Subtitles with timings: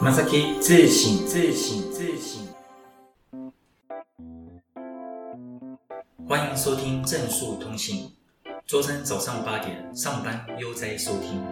[0.00, 2.46] 马萨基自省自省自省。
[6.28, 8.08] 欢迎收听正数通信，
[8.64, 11.42] 周三早上八点上班悠哉收听。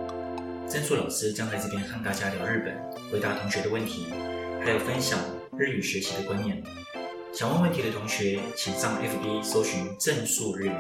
[0.69, 4.07] 正数老师将在这边和大家聊日本，回答同学的问题，
[4.65, 5.19] 还有分享
[5.59, 6.63] 日语学习的观念。
[7.33, 10.73] 想问问题的同学，请上 FB 搜寻正数日语，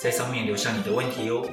[0.00, 1.46] 在上面留下你的问题哦。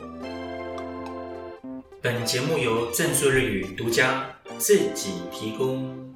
[2.02, 4.30] 本节目由正数日语独家。
[4.64, 6.16] 自己提供。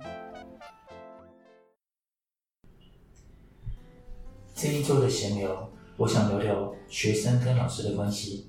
[4.55, 8.47] 这一周的闲聊，我想聊聊学生跟老师的关系。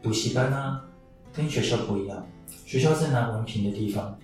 [0.00, 0.88] 补习班啊，
[1.32, 2.24] 跟学校不一样，
[2.64, 4.16] 学校是拿文凭的地方，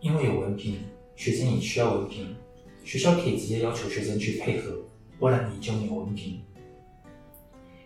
[0.00, 0.80] 因为有文凭，
[1.14, 2.34] 学生也需要文凭，
[2.86, 4.78] 学校可以直接要求学生去配合，
[5.18, 6.42] 不然你就没有文凭。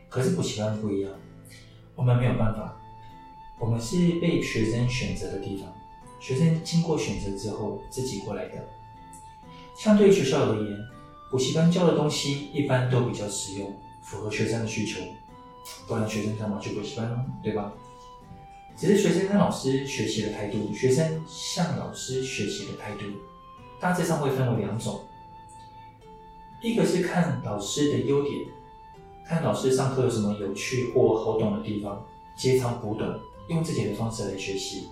[0.08, 1.10] 可是补习班不一样，
[1.96, 2.75] 我们没有办法。
[3.58, 5.72] 我们是被学生选择的地方，
[6.20, 8.68] 学生经过选择之后自己过来的。
[9.74, 10.78] 相对于学校而言，
[11.30, 15.00] 补习班教的东西一般都比较实用，符合学生的需求。
[15.88, 17.24] 不然学生干嘛去补习班呢？
[17.42, 17.72] 对吧？
[18.76, 23.04] 只是学生跟老师学习的态度，学生向老师学习的态度，
[23.80, 25.00] 大致上会分为两种。
[26.60, 28.34] 一个是看老师的优点，
[29.24, 32.04] 看老师上课有什么有趣或好懂的地方，
[32.36, 33.18] 截长补短。
[33.48, 34.88] 用自己的方式来学习。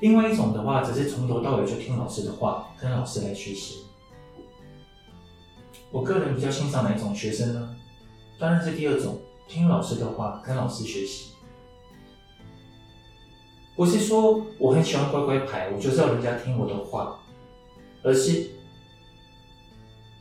[0.00, 3.84] 另外一种的话，只是从头到尾就听老师的话，跟老师来学习。
[5.90, 7.76] 我个人比较欣赏哪一种学生呢？
[8.38, 11.32] 当然是第二种，听老师的话，跟老师学习。
[13.76, 17.18] 不是说我很喜欢乖乖牌，我就是要人家听我的话，
[18.02, 18.50] 而是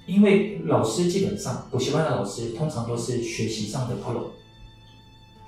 [0.05, 4.31] 因为老师基本上，补习班的老师通常都是学习上的 pro。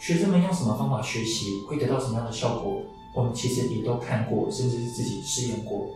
[0.02, 2.82] 学生们用什么方法学习，会得到什么样的效果？
[3.14, 5.88] 我们其实也都看过，甚至是自己试验过。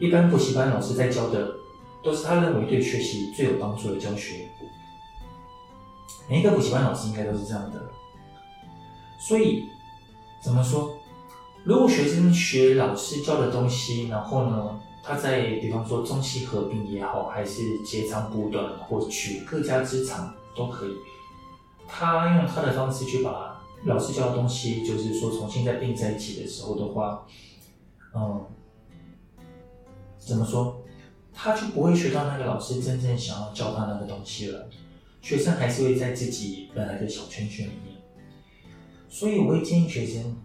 [0.00, 1.48] 一般补习班老师在教的，
[2.02, 4.48] 都是他认为对学习最有帮助的教学。
[6.28, 7.88] 每一个补习班老师应该都是这样的。
[9.16, 9.68] 所以，
[10.42, 10.92] 怎么说？
[11.62, 20.96] 如果学生学老师教的东西，然后呢，他在比方说中西合并也好，还是截长补短，或取各家之长都可以。
[21.86, 27.26] 他用他的方式去把老师教的东西，就是说重新再并在一起的时候的话，
[28.14, 28.44] 嗯，
[30.18, 30.82] 怎么说，
[31.32, 34.68] 他就不会学到那个老师真正想要教他那个东西了。
[35.22, 37.96] 学生还是会在自己本来的小圈圈里面。
[39.08, 40.36] 所以我会建议学生，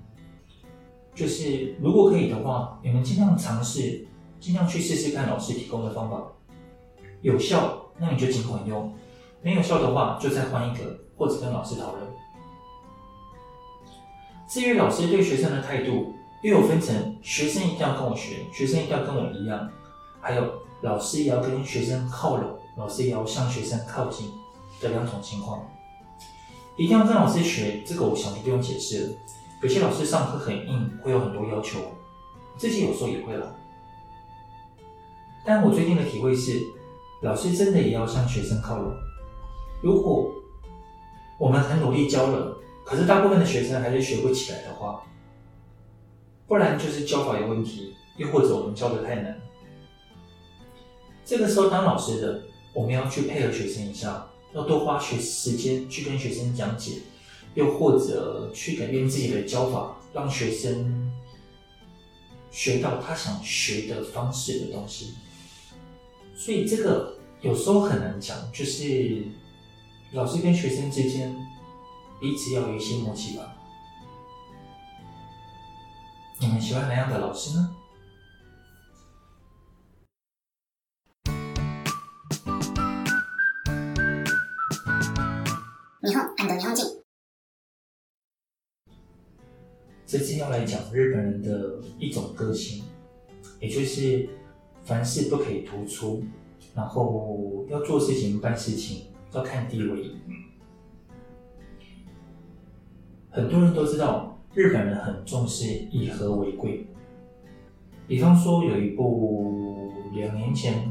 [1.13, 4.07] 就是如果可以的话，你们尽量尝试，
[4.39, 6.23] 尽量去试试看老师提供的方法，
[7.21, 8.93] 有效，那你就尽管用。
[9.43, 12.07] 没有效的话，就再换一个，或者跟老师讨论。
[14.47, 19.69] 至于老师对学生的态度，又有分成学生一定要跟我学，学生一定要跟我一样，
[20.19, 20.51] 还有
[20.81, 24.31] 老师也要跟学生靠拢，老师也要向学生靠近
[24.81, 25.63] 的两种情况。
[26.75, 29.13] 一定要跟老师学，这个我想就不用解释了。
[29.61, 31.77] 有些老师上课很硬，会有很多要求，
[32.57, 33.55] 自己有时候也会了。
[35.45, 36.59] 但我最近的体会是，
[37.21, 38.91] 老师真的也要向学生靠拢。
[39.83, 40.31] 如果
[41.41, 45.01] 我们很努力教了，可是大部分的学生还是学不起来的话，
[46.47, 49.41] 不然就是教法有问题，又或者我们教的太难。
[51.25, 52.43] 这个时候当老师的，
[52.75, 56.99] 我们要去配合学生一下，要多花学时间去跟学生讲解，
[57.55, 61.11] 又或者去改变自己的教法，让学生
[62.51, 65.15] 学到他想学的方式的东西。
[66.35, 69.23] 所以这个有时候很难讲，就是。
[70.13, 71.33] 老师跟学生之间
[72.19, 73.55] 彼此要有一些默契吧。
[76.37, 77.75] 你们喜欢哪样的老师呢？
[86.03, 86.73] 你好，安德你好，
[90.05, 92.83] 这次要来讲日本人的一种个性，
[93.61, 94.27] 也就是
[94.83, 96.21] 凡事不可以突出，
[96.75, 99.07] 然后要做事情办事情。
[99.33, 100.11] 要看地位，
[103.29, 106.85] 很多人都知道日本人很重视以和为贵。
[108.07, 110.85] 比方说，有一部两年前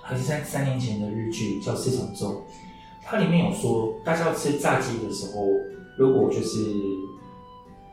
[0.00, 2.34] 还是三三年前的日剧叫《四重奏》，
[3.02, 5.44] 它里面有说，大家要吃炸鸡的时候，
[5.98, 6.60] 如果就是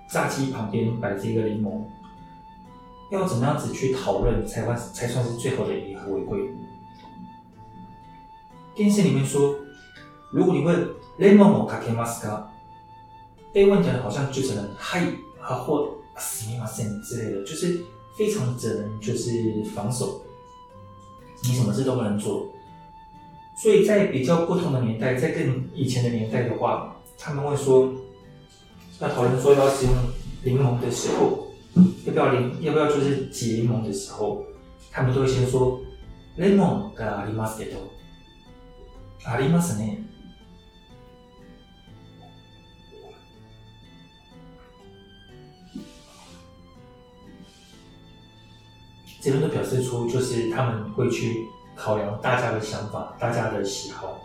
[0.08, 1.82] 炸鸡旁边摆着一个柠檬，
[3.12, 6.40] 要怎么样子去讨论才算才算是最好的以和为贵？
[8.76, 9.56] 电视里面说。
[10.31, 12.45] 如果你问レモンをかけますか，
[13.53, 15.07] 被问起来好像就只能嗨
[15.41, 17.81] 啊或 死命啊、死命之类的，就是
[18.17, 19.31] 非常只能就是
[19.75, 20.21] 防守，
[21.45, 22.49] 你什么事都不能做。
[23.57, 27.93] 所以在比较不同的年代，在更以前的年代的话，他们会说，
[28.99, 29.95] 要讨论说要使用
[30.43, 31.47] 柠檬的时候，
[32.05, 34.43] 要不要柠，要不要就是挤柠檬的时候，
[34.91, 35.81] 他们都会先说
[36.37, 37.77] 柠檬がありますけど，
[39.25, 40.03] ありますね。
[49.22, 51.48] 这边都表示出就是他们会去。
[51.76, 54.20] 考量大家的想法，大家的喜好，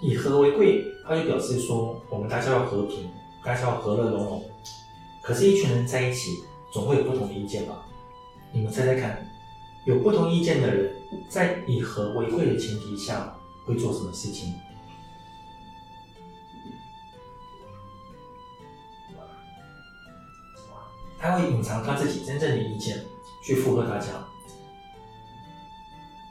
[0.00, 3.10] 以和为贵，他就表示说我们大家要和平，
[3.42, 4.44] 大家要和乐融融。
[5.20, 7.84] 可是，一群人在一起，总会有不同的意见吧？
[8.52, 9.26] 你们猜猜看，
[9.86, 10.94] 有不同意见的人，
[11.28, 13.36] 在以和为贵的前提下，
[13.66, 14.54] 会做什么事情？
[21.24, 22.98] 他会隐藏他自己真正的意见，
[23.42, 24.08] 去附和大家。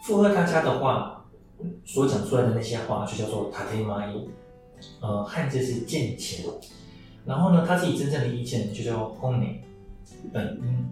[0.03, 1.25] 附和大家的话，
[1.83, 4.29] 所讲出来的那些话就叫做塔忒马伊，
[5.01, 6.45] 呃，汉字是见钱。
[7.25, 9.59] 然后呢，他自己真正的意见就叫本音，
[10.31, 10.85] 本音。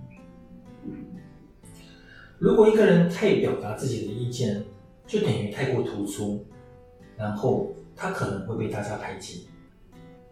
[2.40, 4.66] 如果一个人太表达自己的意见，
[5.06, 6.44] 就等于太过突出，
[7.16, 9.48] 然后他可能会被大家排挤。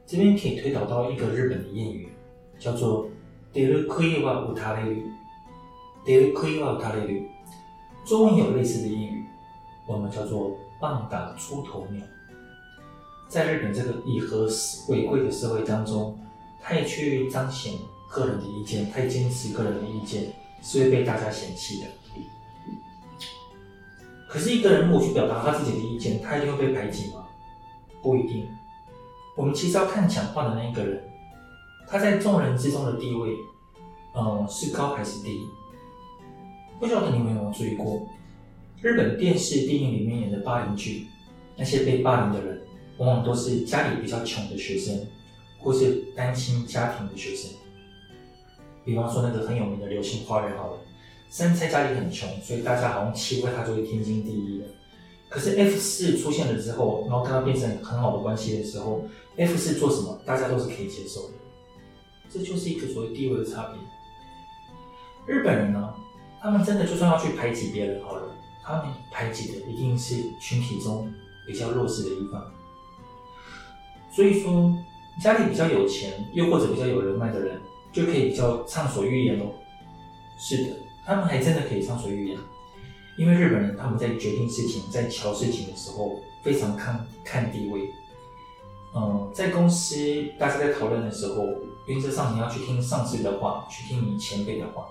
[0.07, 2.09] 这边可以推导到一个日本的谚语，
[2.57, 3.07] 叫做
[3.52, 5.04] “出る杭は打たれる”，
[6.04, 7.28] 出る杭は打たれる。
[8.04, 9.24] 中文有类似的英语，
[9.86, 12.04] 我们叫做“棒打出头鸟”。
[13.28, 14.48] 在日本这个以和
[14.88, 16.18] 为贵的社会当中，
[16.60, 17.72] 太去彰显
[18.10, 21.86] 个人的意见，太坚持个人的意见，是会被大家嫌弃的。
[24.28, 27.24] 可是，一个人如果去表达他自己的意见，他一定会被排挤吗？
[28.02, 28.46] 不一定。
[29.36, 31.02] 我们其实要看讲话的那个人，
[31.91, 33.35] 他在众人之中的地位，
[34.15, 35.47] 嗯，是高还是低？
[36.79, 38.07] 不知道你们有没有注意过，
[38.79, 41.07] 日本电视电影里面演的霸凌剧，
[41.57, 42.61] 那些被霸凌的人，
[42.97, 45.03] 往往都是家里比较穷的学生，
[45.59, 47.49] 或是单亲家庭的学生。
[48.85, 50.77] 比方说那个很有名的《流星花园》好了，
[51.27, 54.65] 三菜家里很穷，所以大家好像欺负他就会天经地义的。
[55.27, 59.03] 可是 F 四出现了之后，然后跟他变成很好的关系的时候
[59.37, 61.33] ，F 四做什么，大家都是可以接受的。
[62.29, 65.35] 这就是一个所谓地位的差别。
[65.35, 65.93] 日本人呢？
[66.41, 68.23] 他们真的就算要去排挤别人好了，
[68.63, 71.11] 他们排挤的一定是群体中
[71.45, 72.41] 比较弱势的一方。
[74.09, 74.73] 所以说，
[75.21, 77.59] 家里比较有钱，又或者比较有人脉的人，
[77.91, 79.53] 就可以比较畅所欲言喽。
[80.37, 82.37] 是的，他们还真的可以畅所欲言，
[83.17, 87.81] 因为日本人他们在决定事情、在瞧事情的时候，非常看看地位。
[88.95, 89.95] 嗯，在公司
[90.39, 91.43] 大家在讨论的时候，
[91.89, 94.89] 原则上你要去听上司的话，去听你前辈的话。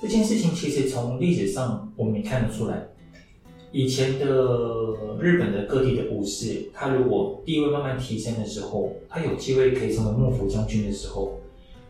[0.00, 2.86] 这件事情其实从历史上我们也看得出来，
[3.72, 11.40] 以前的日本的各地的武士，他如果地位慢慢提升的时候，他有机会可以成为幕府将军的时候，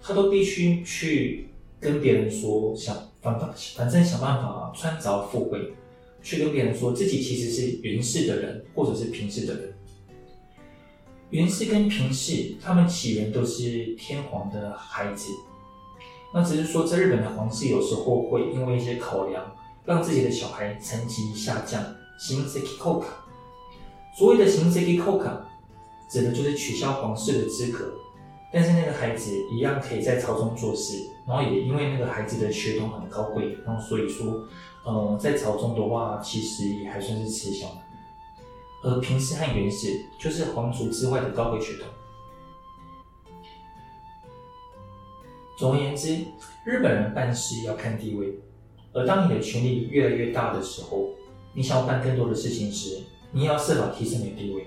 [0.00, 5.74] 他都必须去跟别人说，想反反反正想办法穿凿附会，
[6.22, 9.74] 去跟别人说自己其实是源氏的人，或者是平氏的人。
[11.30, 15.32] 源氏跟平氏，他们起源都是天皇的孩子。
[16.32, 19.44] 那只是说，在日本的皇室有时候会因为一些考量，
[19.84, 21.82] 让自己的小孩成绩下降。
[22.20, 23.06] 亲戚扣卡，
[24.18, 25.40] 所谓的亲戚扣卡，
[26.10, 27.92] 指的就是取消皇室的资格，
[28.52, 34.42] 但是那个孩子一样可以在朝中做事，然后也因为那个孩子的血统很高贵，然后所以说，
[34.84, 37.82] 呃，在朝中的话，其实也还算是吃香的。
[38.82, 41.86] 而平氏和源氏就是皇族之外的高贵血统。
[45.56, 46.14] 总而言之，
[46.64, 48.32] 日本人办事要看地位，
[48.92, 51.08] 而当你的权力越来越大的时候，
[51.52, 52.98] 你想要办更多的事情时，
[53.32, 54.64] 你也要设法提升你的地位。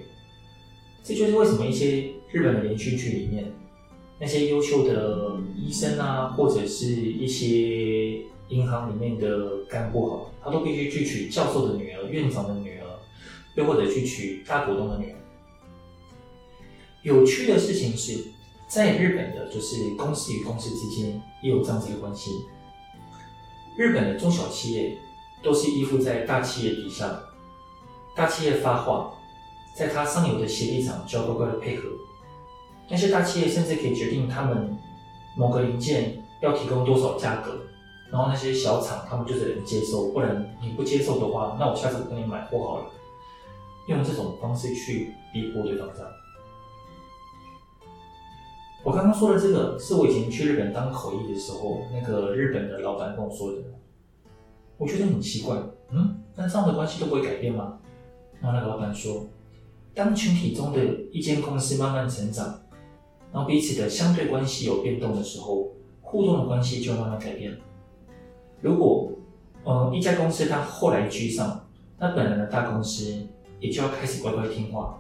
[1.02, 3.52] 这就是为什么一些日本的连续剧里面，
[4.20, 12.71] 那些优秀的医生啊，或者是一些银行里面的干部哈，他都必须去娶教授的女儿、院长的女儿，
[13.56, 15.18] 又或者去娶大股东的女儿。
[17.04, 18.24] 有趣的事情是，
[18.68, 22.32] 在日本的，就是公司与公司之间也有这样子的关系。
[23.78, 24.98] 日本的中小企业
[25.42, 27.20] 都是依附在大企业底下，
[28.16, 29.14] 大企业发话，
[29.76, 31.90] 在它上游的协力厂就要乖乖的配合。
[32.88, 34.78] 那些大企业甚至可以决定他们
[35.36, 37.58] 某个零件要提供多少价格，
[38.12, 42.92] 然后那些小厂他们就只能接受，不然你不接受的话，那我下次不跟你买货好了。
[43.88, 46.12] 用这种方式去逼迫对方这样。
[48.84, 53.58] 我刚刚说的这个，是我以前去日本当口译的时候，那个日本的老板跟我说的。
[54.78, 55.56] 我觉得很奇怪，
[55.92, 57.78] 嗯，那这样的关系都不会改变吗？
[58.40, 59.28] 然后那个老板说，
[59.94, 62.60] 当群体中的一间公司慢慢成长，
[63.32, 65.72] 然后彼此的相对关系有变动的时候，
[66.02, 67.56] 互动的关系就慢慢改变。
[68.62, 69.12] 如果，
[69.64, 71.68] 呃，一家公司它后来居上，
[72.00, 73.28] 那本来的大公司
[73.62, 74.98] 也就要开始乖乖听话。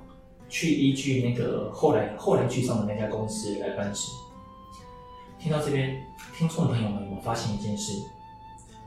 [0.48, 4.12] 去依据那个后来后来居上的那家公司来办事。
[5.39, 6.03] 听到这边，
[6.38, 7.94] 听众朋友们有没有发现一件事？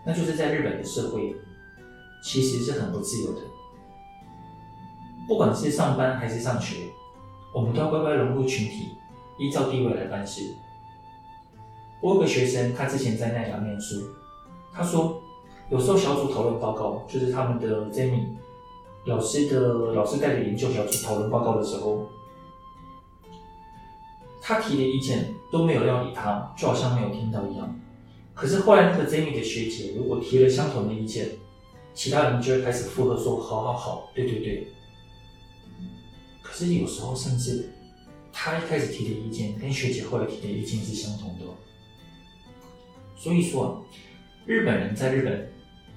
[0.04, 1.34] 那就是在日本的社会，
[2.22, 3.40] 其实是很不自由的。
[5.26, 6.76] 不管是上班还是上学，
[7.54, 8.90] 我们都要乖乖融入群体，
[9.38, 10.42] 依照地位来办事。
[12.02, 14.04] 我有个学生，他之前在奈良念书，
[14.70, 15.18] 他说，
[15.70, 18.26] 有时候小组讨论报告，就是他们的 Zemi。
[19.06, 19.60] 老师的
[19.92, 22.08] 老师带着研究小组讨论报告的时候，
[24.40, 27.78] 他提的意见都没有料理他，就好像没有听到一样。
[28.32, 31.28] 可是后来那个 Jamie 的学姐如果提了相同的意见，
[31.92, 34.68] 其他人就会开始附和说：“好好好，对对对。”
[36.42, 37.70] 可是有时候甚至
[38.32, 41.44] 他一开始提的意见跟学姐后来提的意见是相同的。
[43.16, 43.84] 所以说，
[44.46, 45.53] 日本人在日本。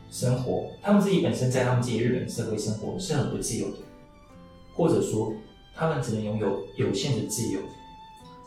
[0.10, 3.78] 生活，他们自己本身在他们自己日本社会生活是很不自由的，
[4.74, 5.34] 或者说
[5.76, 7.60] 他们只能拥有有限的自由，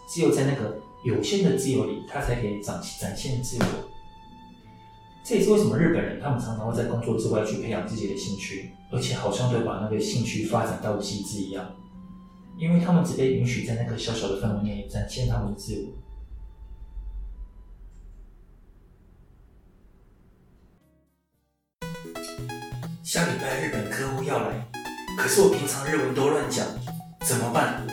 [0.08, 3.64] 只有在那个有限的自由里，他才可以展展现自由。
[5.22, 11.76] 这也是为什么日本人他们常常会在工作之外去培养自己的兴趣，而且好像都把那个兴趣发展到极致一样，
[12.58, 15.88] 因为他们只被允许在那个小小的范围内展现他们的自由。
[23.12, 24.64] 下礼拜日本客户要来，
[25.18, 26.64] 可是我平常日文都乱讲，
[27.22, 27.84] 怎么办？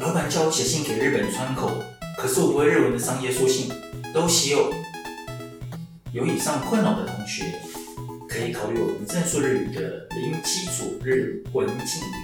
[0.00, 1.70] 老板叫我写信给日本窗口，
[2.18, 3.70] 可是我不会日文的商业书信，
[4.12, 4.74] 都写有。
[6.10, 7.44] 有以上困扰的同学，
[8.28, 12.14] 可以考虑我们正数日语的零基础日文敬语，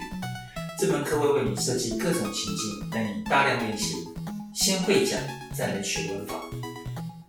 [0.76, 3.98] 这门课会为你设计各种情境，带你大量练习，
[4.52, 5.16] 先会讲，
[5.56, 6.34] 再来学文法。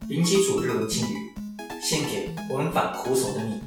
[0.09, 1.31] 零基础日文敬语，
[1.79, 3.61] 献给文法苦手的你。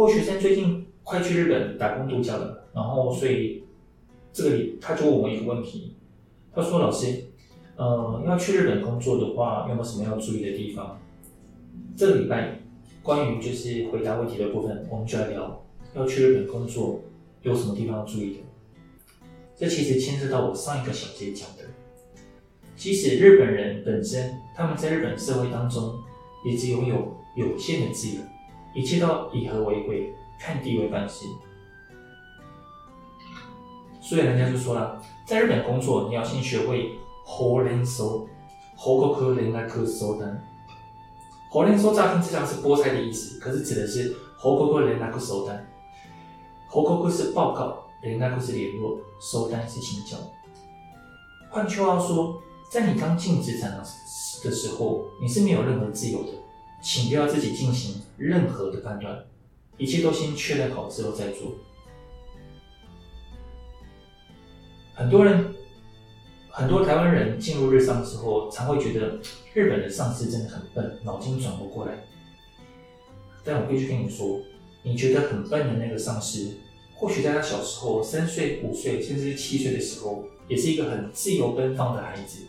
[0.00, 3.62] 我学生最近快去日本打工度假了，然后所以
[4.32, 5.94] 这个里他就问我一个问题，
[6.54, 7.22] 他说：“老师，
[7.76, 10.98] 呃，要去日本工作的话，有没有什么要注意的地方？”
[11.98, 12.60] 这个礼拜
[13.02, 15.62] 关于就是回答问题的部分，我们就来聊
[15.94, 17.02] 要去日本工作
[17.42, 18.40] 有什么地方要注意的。
[19.54, 21.64] 这其实牵涉到我上一个小节讲的，
[22.74, 25.92] 即使日本人本身他们在日本社会当中
[26.46, 28.22] 也只拥有有限的自由。
[28.74, 31.26] 一切都以和为贵，看地位办事。
[34.00, 38.26] 所以人家就说了，在日本工作，你要先学会报连收、
[38.76, 40.42] 报告连络相谈。
[41.52, 45.66] 报连收乍听之下是菠菜的意思，可是指的是报告连络相谈。
[46.72, 50.16] 报告是报告，连络是联络，收单是请教。
[51.50, 56.28] 换句话说，在你刚进职场的时候，你是没有任何自由的。
[56.82, 59.24] 请不要自己进行任何的判断，
[59.76, 61.54] 一切都先确认好之后再做。
[64.94, 65.54] 很多人，
[66.48, 69.18] 很多台湾人进入日商之后，常会觉得
[69.54, 71.92] 日本的上司真的很笨，脑筋转不过来。
[73.42, 74.40] 但我必须跟你说，
[74.82, 76.58] 你觉得很笨的那个上司，
[76.94, 82.42] 或许在他小时候三岁、五岁，甚至是七岁的时候，也是一个很自由奔放的孩子。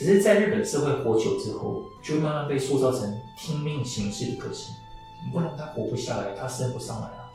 [0.00, 4.74] 只是在日本社会活久之后，就慢慢被塑造成听命行事的个性。
[5.22, 7.28] 你不能他活不下来，他升不上来啊。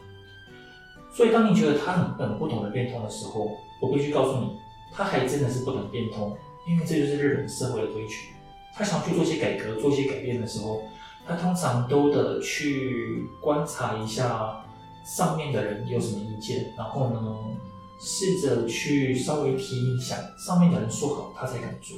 [1.14, 4.58] 所以，当你觉得他很笨，不懂得变通的时候，我必须告诉你，
[4.92, 6.36] 他还真的是不懂变通，
[6.68, 8.30] 因为这就是日本社会的规矩。
[8.74, 10.82] 他想去做一些改革、做一些改变的时候，
[11.24, 14.66] 他通常都得去观察一下
[15.06, 17.22] 上面的人有什么意见，然后呢，
[18.00, 21.96] 试着去稍微提一下上面的人说好，他才敢做。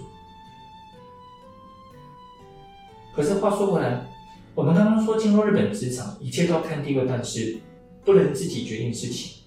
[3.18, 4.06] 可是话说回来，
[4.54, 7.58] 我们刚刚说进入日本职场，一切都要看地位但是，
[8.06, 9.42] 不能自己决定事情。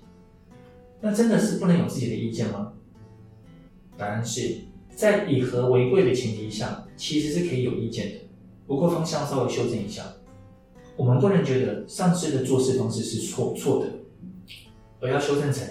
[1.00, 2.72] 那真的是不能有自己的意见吗？
[3.96, 4.56] 答案是
[4.96, 8.14] 在以和为贵的前提下，其实是可以有意见的。
[8.66, 10.02] 不过方向稍微修正一下，
[10.96, 13.86] 我们不能觉得上司的做事方式是错错的，
[15.00, 15.64] 而要修正成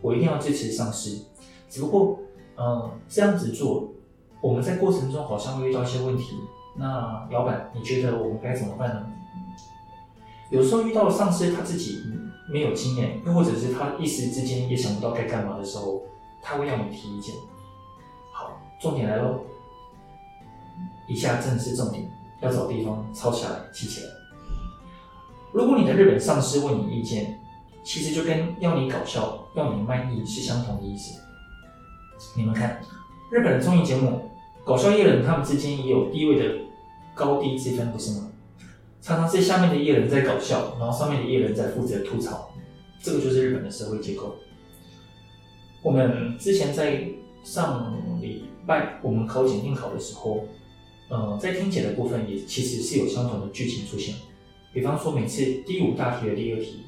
[0.00, 1.24] 我一定要支持上司。
[1.68, 2.20] 只不过，
[2.56, 3.92] 嗯，这样子做，
[4.40, 6.36] 我们在过程中好像会遇到一些问题。
[6.80, 9.06] 那老板，你觉得我们该怎么办呢？
[10.48, 12.02] 有时候遇到上司他自己
[12.50, 16.02] 没有经验，又或者是他一时之间也想不到该干嘛的时候，
[16.40, 17.34] 他会要你提意见。
[18.32, 19.40] 好，重点来喽，
[21.06, 22.10] 以下正是重点，
[22.40, 24.06] 要找地方抄下来记起来。
[25.52, 27.38] 如果你的日本上司问你意见，
[27.84, 31.20] 其实就跟要你搞笑、要你卖艺是相同的意思。
[32.36, 32.80] 你们看，
[33.30, 34.30] 日本的综艺节目，
[34.64, 36.69] 搞笑艺人他们之间也有地位的
[37.20, 38.32] 高低之分，不是吗？
[39.02, 42.50] 常常是下面的艺人在搞笑，然后上面的艺人在负责吐槽，
[43.02, 44.36] 这个就是日本的社会结构。
[45.82, 47.06] 我们之前在
[47.44, 50.46] 上礼拜我们考检定考的时候，
[51.10, 54.14] 呃，在听解的部分也其实是有相同的剧情出现。
[54.72, 56.80] 比方说，每次第五大题的第二题，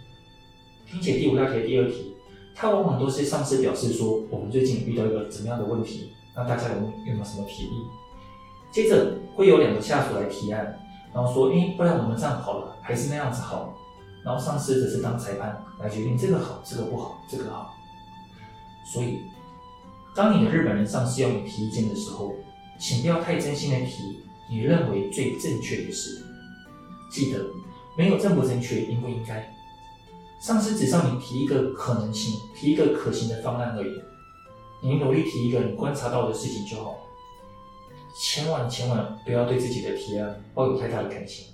[0.91, 2.15] 听解第五大题的第二题，
[2.55, 8.02] 它往往都是上司表示说我们最近遇到一个怎么样的问题，那大家有有没有什么提议？
[8.73, 10.79] 接着会有两个下属来提案。
[11.15, 13.77] 然后说，诶，不然我们这样好了，还是那样子好。
[14.25, 17.75] 然后上司则是当裁判来决定这个好，这个不好，这个好。
[18.91, 19.19] 所以，
[20.15, 22.35] 当你的日本人上司要你提意见的时候，
[22.79, 26.25] 请不要太真心的提你认为最正确的事。
[27.11, 27.45] 记得，
[27.95, 29.55] 没有正不正确，应不应该。
[30.41, 34.03] 上司只让你提一个可能性，提一个可行的方案而已。
[34.81, 37.02] 你努力提一个你观察到的事情就好。
[38.15, 41.47] 千万千万不要对自己的提案抱有太大的感情。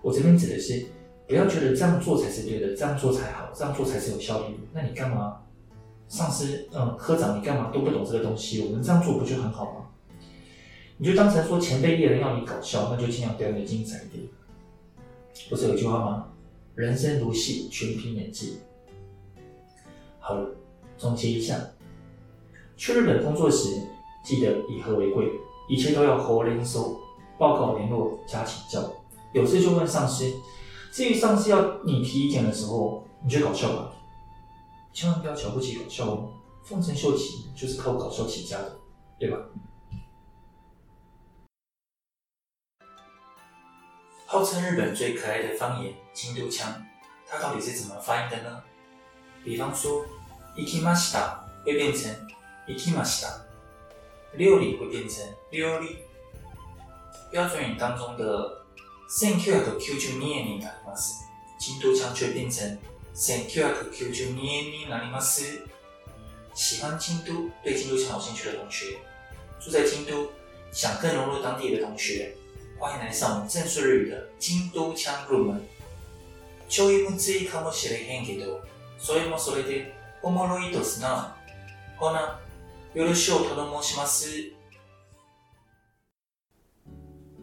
[0.00, 0.86] 我这边指的是，
[1.26, 4.54] 不要觉得这样做才是对的，这样做才好，这样做才是有效率。
[4.72, 5.40] 那你干嘛？
[6.08, 8.62] 上司，嗯，科长，你干嘛都不懂这个东西？
[8.66, 9.86] 我们这样做不就很好吗？
[10.98, 14.22] 你就当成说前辈猎人要你搞笑，那就尽量表演的精彩一点。
[15.48, 16.28] 不是有句话吗？
[16.74, 18.58] 人生如戏，全凭演技。
[20.18, 20.50] 好了，
[20.98, 21.58] 总结一下，
[22.76, 23.80] 去日本工作时。
[24.23, 25.31] 记得以和为贵，
[25.67, 26.99] 一切都要和连收，
[27.37, 28.91] 报告联络加请教，
[29.33, 30.31] 有事就问上司。
[30.91, 33.91] 至于上司要你提意见的时候，你就搞笑吧，
[34.91, 36.31] 千万不要瞧不起搞笑哦。
[36.63, 38.75] 丰臣秀吉就是靠搞笑起家的，
[39.17, 39.37] 对吧？
[44.25, 46.71] 号称日本最可爱的方言京都腔，
[47.27, 48.61] 它到底是怎么发音的呢？
[49.43, 50.05] 比方说，
[50.55, 52.13] 行きました会变成
[52.67, 52.93] 行
[54.33, 54.37] ”。きました。
[54.37, 56.05] 料理会变成料理，
[57.31, 58.63] 标准语当中的
[59.09, 61.25] 1992年になります，
[61.59, 62.77] 京都腔却变成
[63.15, 65.61] 1992年になります。
[66.53, 68.97] 喜欢京都，对京都腔有兴趣的同学，
[69.59, 70.31] 住在京都，
[70.71, 72.35] 想更融入当地的同学，
[72.77, 75.61] 欢迎来上我们正式日语的京都腔入门。
[76.67, 78.61] ちょいむずいかもしれへんけど、
[78.99, 81.35] それもそれでおもろいですな。
[81.97, 82.39] ほな。
[82.94, 84.52] 有的时候，他都西马斯。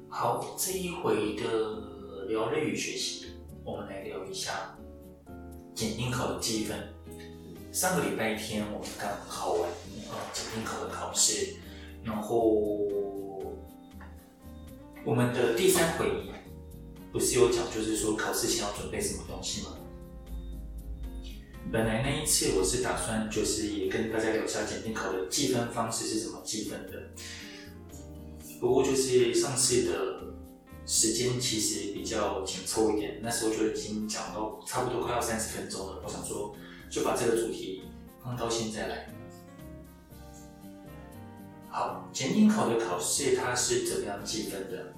[0.08, 3.34] 好，这一回的聊日语学习，
[3.66, 4.78] 我们来聊一下
[5.76, 6.94] 检定考的计分。
[7.74, 9.70] 上个礼拜天我们刚考完
[10.10, 11.58] 呃检定考的考试，
[12.02, 12.40] 然后
[15.04, 16.30] 我们的第三回
[17.12, 19.78] 不是有讲，就是说考试前要准备什么东西吗？
[21.70, 27.02] 本来那一次我是打算就是也跟大家聊一下检定考的计分方式是怎么计分的，
[28.60, 30.24] 不过就是上次的
[30.86, 36.54] 时间其实比较紧凑一点，那时候就已经讲到差不多快要三十分钟了，我想说
[36.90, 37.84] 就把这个主题
[38.22, 39.10] 放到现在来。
[41.70, 44.94] 好，检定考的考试它是怎么样计分的？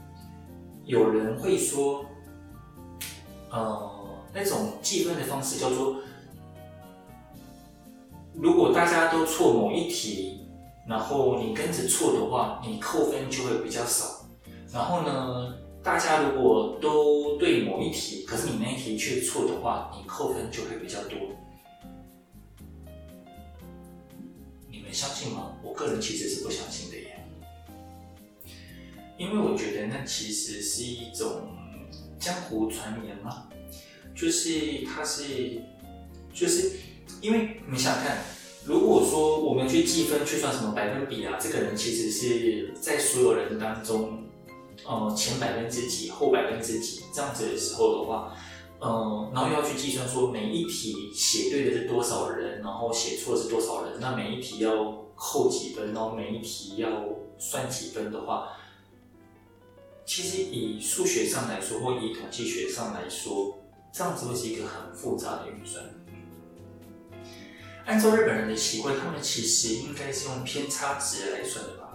[0.86, 2.04] 有人会说，
[3.52, 5.98] 呃，那种计分的方式叫做。
[8.36, 10.40] 如果大家都错某一题，
[10.88, 14.26] 然后你跟着错的话，你扣分就会比较少。
[14.72, 21.18] 然后呢，大家如果都对某一题，可是你那一题却错的话，你扣分就会比较多。
[24.70, 25.54] 你们相信吗？
[25.64, 27.26] 我个人其实是不相信的耶，
[29.18, 31.50] 因为我觉得那其实是一种
[32.20, 33.48] 江湖传言嘛，
[34.16, 35.62] 就是它是，
[36.34, 36.72] 就是。
[37.24, 38.18] 因为你想看，
[38.66, 44.26] 如果说我们去计分，去算什么百分比啊，这个人其实是在所有人当中，
[44.86, 48.36] 呃，前百分之几，后百分之几这样子的时候的话，
[48.82, 56.90] 呃，然后又要去计算说每一题写对的是多少人，然后写错是多少人，那每一题要扣几分，然后每一题要
[57.38, 58.50] 算几分的话，
[60.06, 63.58] 其实以数学上来说，或以统计学上来说，
[63.94, 65.82] 这样子会是一个很复杂的运算。
[67.86, 71.90] 按照日本人的习惯，他们其实应该是用偏差值来算的吧？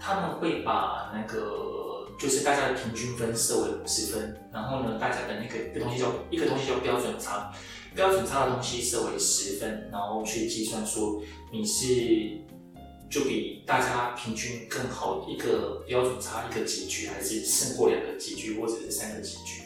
[0.00, 7.52] 他们会把那个就是大家的平均分设为五十分，然后呢，大家的那个一个东西叫一个东西叫标准差，
[7.94, 11.84] 标准差的东西设为十分，然后去计算说你是
[13.10, 19.64] 就比大家平均更好一个标准差一个级距，还是胜过两个级距或者是三个级距。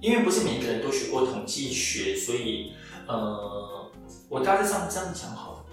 [0.00, 2.72] 因为不是每个人都学过统计学，所以
[3.06, 3.90] 呃，
[4.28, 5.64] 我大致上这样讲好。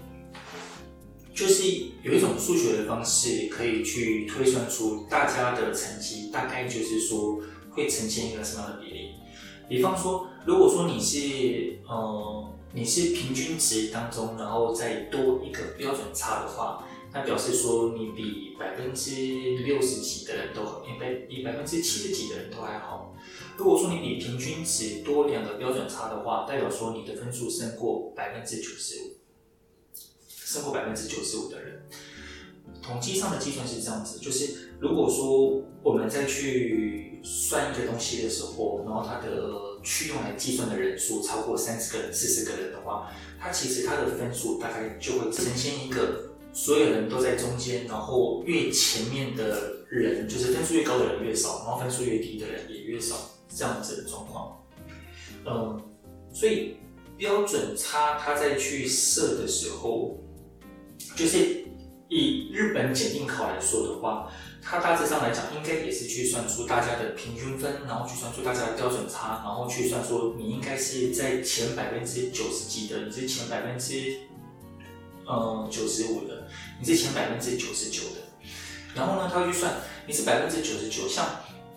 [1.34, 1.64] 就是
[2.04, 9.10] 有一种数学的方式，可以去推算出大家的成绩，大概就是说会呈现一个什么样的比例。
[9.68, 16.84] 比方说，如果说你是呃你是平均值当中，然后再多一个标准差的话，
[17.14, 19.12] 那表示说你比百分之
[19.64, 20.82] 六十几的人都好，
[21.28, 23.14] 比百分之七十几的人都还好。
[23.56, 29.16] 如果说你比平均值多两个标准差的话，代表说你的分数胜过百分之九十五。
[30.26, 31.82] 胜过百分之九十五的人，
[32.80, 53.16] 统计上的计算是这样子，就是如果说我们再去算一个东西的时候，然后它的去用来计算的人数超过三十个人、四十个人的话，它其实它的分数大概就会呈现一个所有人都在中间，然后越前面的人就是分数越高的人越少，然后分数越低的人也越少
[53.54, 54.64] 这样子的状况。
[55.44, 55.82] 嗯，
[56.32, 56.76] 所以
[57.18, 60.18] 标准差它在去设的时候。
[61.16, 61.64] 就是
[62.08, 64.28] 以日本检定考来说的话，
[64.60, 74.16] 它大致上来讲，应该也是去算出大家的平均分，然后去算出大家的标准差，然后去算说你应该是在前百分之九十几的，你是前百分之
[75.26, 76.46] 嗯九十五的，
[76.80, 78.20] 你是前百分之九十九的。
[78.94, 79.72] 然后呢，他会去算
[80.06, 81.26] 你是百分之九十九，像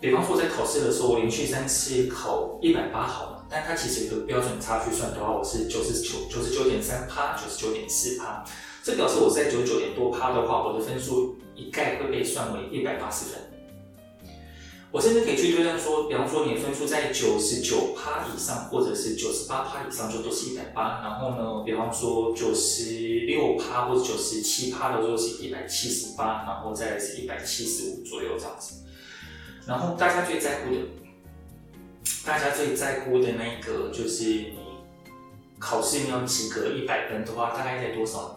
[0.00, 8.44] 比方说我在考试的时候，我连续三次考一百八好了，但他其实有个标准差距算的话，我是九十九九十九点三趴，九十九点四趴。
[8.84, 13.40] 这表示我在九十九点多趴的话，我的分数一概会被算为一百八十分。
[14.90, 21.02] 我甚至可以去推断说，比方说你的分数在九十九趴以上，或者是九十八趴以上，就都是一百八。
[21.02, 28.76] 然后呢，比方说九十六趴或者九十七趴的，时候是一百七十八，然后再是一百七十五左右这样子。
[29.66, 30.80] 然后大家最在乎的，
[32.24, 34.56] 大家最在乎的那一个，就是你
[35.58, 38.34] 考试你要及格一百分的话，大概在多少呢？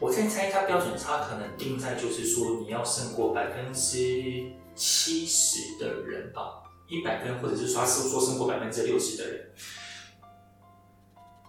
[0.00, 4.42] 我在猜，它标准差可能定在就是说你要胜过百分之
[4.74, 9.50] 七十的人吧，一百分，或者是说说胜过百分之六十的人。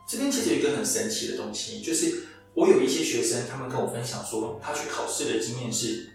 [0.07, 6.09] 这边其实有一个很神奇的东西，就是我有一些学生，他们跟我分享说，他去考试的经验是，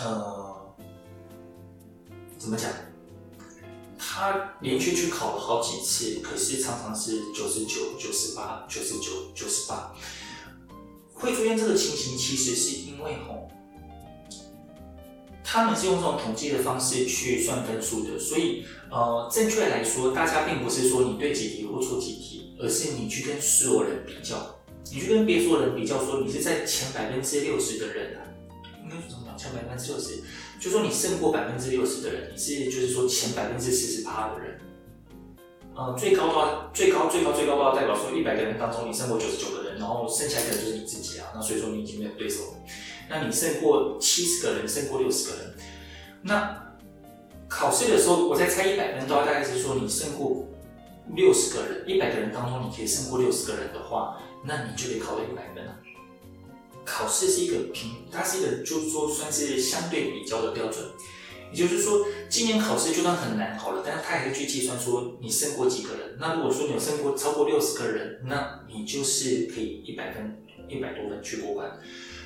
[0.00, 0.74] 呃，
[2.38, 2.70] 怎么讲？
[3.98, 9.94] 他连续去考了好几次，可是常常是九十九、九十八、九十九、九十八。
[11.14, 13.41] 会出现这个情形，其实是因为吼，
[15.52, 24.58] 他们是用这种统计的方式去算分数的，所以呃，正确来说，大家并不是说你对几题或错几题，而是你去跟所有人比较，
[24.90, 28.24] 你去跟别所有人比较，说你是在前百分之六十的人啊，
[28.82, 29.36] 应该是怎么讲？
[29.36, 30.22] 前百分之六十，
[30.58, 34.58] 就说你胜过百分之六十的人，你是就是说前百分之四十八的人。
[35.76, 41.28] 呃，最高的话，最高最高最高的话，代表说一百个人当中你胜过九十九个人，然后剩下可能就是你自己啊。
[41.34, 42.54] 那所以说你已经没有对手了。
[43.08, 45.54] 那你胜过七十个人，胜过六十个人。
[46.22, 46.74] 那
[47.48, 50.48] 考试的时候，我在猜一百分的话，大概是说你胜过
[51.14, 55.76] 六十个人，一百个人当中你可以胜过六十个人的话，那你就得考到一百分了。
[56.84, 60.84] 考试是一个评，它是一个就是说算是相对比较的标准。
[61.52, 66.16] 也就是说，今年考试就算很难好了，但是他还会去计算说你胜过几个人。
[66.18, 71.78] 那如果说你有胜过超过六十个人，那你就是可以一百分、一百多分去过关。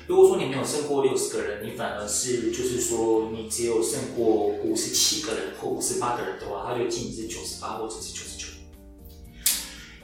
[0.07, 8.45] 如果说你没有胜过六十个人，你反而是就是说你只有胜过五十七个人或五十八个人的话，他就计你是九十八或者是九十九。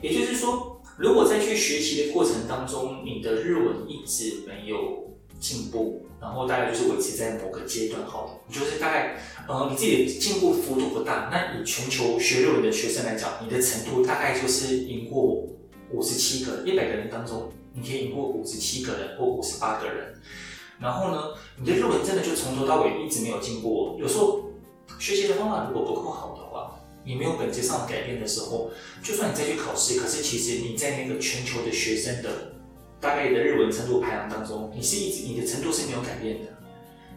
[0.02, 11.30] 也就是说，如果在去学习的过程当中，你的日文一直没有进步，然后大概就是维持在某个阶段好了，就是大概，呃，你自己的进步幅度不大。
[11.32, 15.48] 那以全球学日文的学生来讲，你的程度大概就是赢过
[15.92, 20.14] 五十七个，一百个人当中，你可以赢过五十七个人或五十八个人。
[20.80, 21.24] 然后呢，
[21.58, 23.98] 你的日文真的就从头到尾一直没有进步。
[24.00, 24.46] 有时候
[25.00, 28.72] 学习的方法如果不够好的话，你没有本质上改变的时候，
[29.04, 32.30] 就算你再去考试，可是其实你在那个全球的学生的。
[33.02, 36.50] 大概的日文程度排行当中，你是一直你的程度是没有改变的。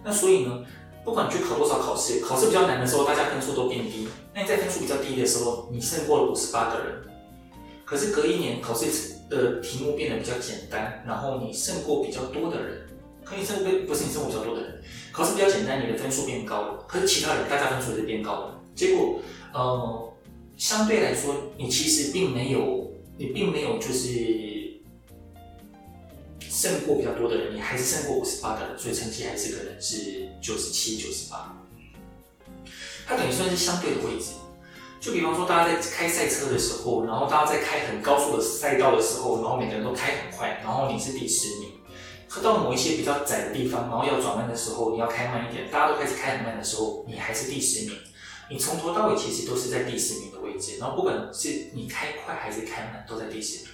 [0.03, 0.65] 那所以呢，
[1.05, 4.09] 不管你去考多少考试，考试比较难的时候，大家分数都变低。
[4.35, 7.05] 那你在分数比较低的时候，你胜过了五十八个人。
[7.85, 8.87] 可是隔一年考试
[9.29, 12.87] 的题目变得比较简单，然后你胜过比较多的人，
[13.25, 19.21] 可你胜过不是你胜过比较多的人，考试比较简单，你的分数变高了，可是其他人大家分数也是变高了，结果
[19.53, 20.13] 呃，
[20.57, 24.81] 相对来说，你其实并没有，你并没有就是
[26.41, 31.57] 胜过比较多的人，你还是胜过五十八的人，所以成绩还是可能是九十七、九十八，
[33.07, 34.33] 它等于算是相对的位置。
[35.07, 41.75] 就比方说，大家在开赛车的时候，然后大家在开很高速的赛道的时候，然后每个人都开很快，然后你是第十名。
[42.29, 47.97] 可到某一些比较窄的地方，然后要转弯的时候，你要开慢一点，大家都开始开很慢的时候，你还是第十名。
[48.51, 53.69] 你从头到尾其实都是在第十名的位置，然后不管是你开快还是开慢，都在第十名。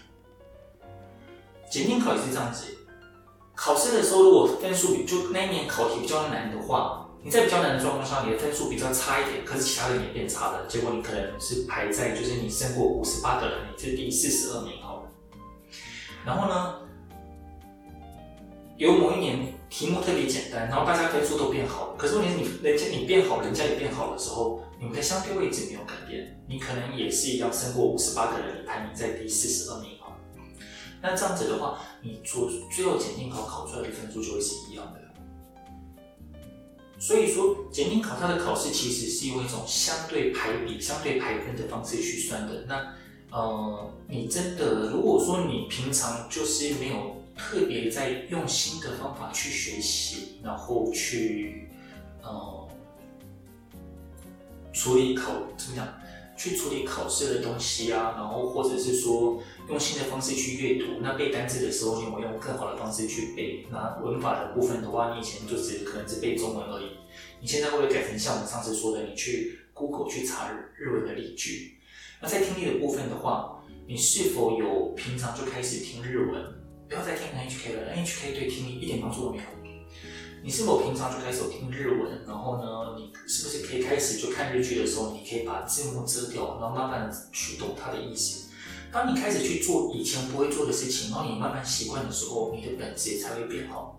[1.71, 2.67] 检定考也是这样子，
[3.55, 7.02] 考试的时候如果分数比就那一年考题比较难的话。
[7.25, 15.09] 你在比较难的状况下，你的分数比较差一点，可是其他人也变差了，结果你可能是排在就是你胜过五十八个人，你是第四十二名好了。
[16.27, 16.81] 然后呢，
[18.77, 30.17] 有某一年题目特别简单，然后大家分数都变好了，可是问题是你人家你变好，人家也变好的时候，你们的相对位置没有改变，你可能也是一样胜过五十八个人，排名在第四十二名好了。
[31.01, 35.01] 那这样子的话，你做最后检定考考出来的分数就会是一样的。
[37.03, 42.65] 所以说，检定考它的考试其实是用一种相对排比、相对排分的方式去算的。
[42.69, 42.95] 那，
[43.37, 51.69] 呃，你真的如果说你平常就是没有特别在用新的方法去学习，然后去，
[52.23, 52.69] 呃，
[54.73, 55.85] 处理考怎么讲？
[56.43, 61.01] 去处理考试的东西啊，然后或者是说用新的方式去阅读。
[61.01, 63.65] 那背单词的时候，你有没有用更好的方式去背？
[63.71, 66.97] 那文法的部分的话，你以前就是可能只背中文而已。
[67.41, 71.79] 你现在会不会改成像我们上次说的，你去 Google 去查日日文的例句？
[72.21, 76.43] 那在听力的部分的话，你是否有平常就开始听日文？
[76.89, 79.62] 不要再听 NHK 了，NHK 对听力一点帮助都没有。
[80.45, 82.21] 你是否平常就开始听日文？
[82.27, 88.51] 然后呢，你是不是可以开始就看日剧的时候，你可以把字幕遮掉，然后慢慢去懂它的意思？
[88.91, 93.97] 当你开始去做以前不会做的事情，然后你慢慢习惯的时候，你的本质才会变好。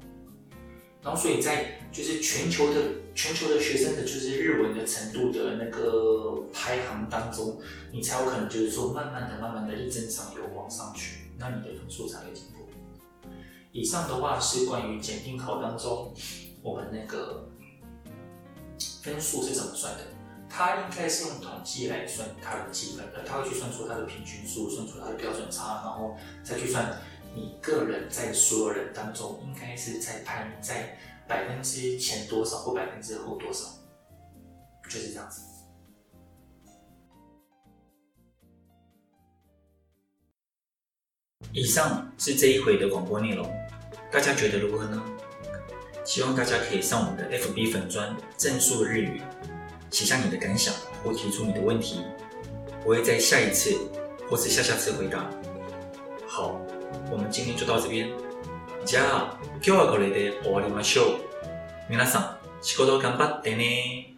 [1.02, 2.82] 然后，所以在就是全球的
[3.16, 7.58] 全球的学生的，就是日文的程度的那个排行当中，
[7.92, 12.26] 你才有可能就是说，慢慢的、慢慢的就增长，有往上去，那你的分数才会。
[13.74, 16.14] 以上的话是关于检定考当中
[16.62, 17.50] 我们那个
[19.02, 20.04] 分数是怎么算的。
[20.48, 27.02] 它应该是用统计来算它的积分的，它会去算出它的平均数，算出它的标准差，然后再去算
[27.34, 30.96] 你个人在所有人当中应该是在排名在
[31.28, 33.68] 百分之前多少或百分之后多少，
[34.84, 35.42] 就是这样子。
[41.52, 43.48] 以上是这一回的广播内容，
[44.13, 45.03] 大家觉得如何呢？
[46.05, 49.21] 希望大家可以上我们的 FB 粉专正数日语，
[49.91, 50.73] 写下你的感想
[51.05, 52.03] 或提出你的问题，
[52.85, 53.77] 我会在下一次
[54.29, 55.29] 或是下下次回答。
[56.27, 56.61] 好，
[57.11, 58.09] 我们今天就到这边。
[58.87, 61.21] じゃあ、今日はこれで终わりましょう。
[61.91, 64.12] 皆さん、仕事顽张ってね。